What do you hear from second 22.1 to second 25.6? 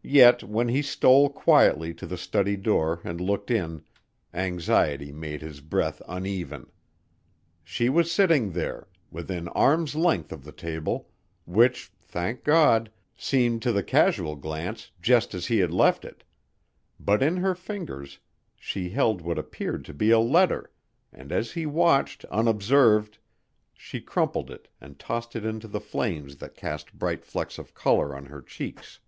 unobserved, she crumpled it and tossed it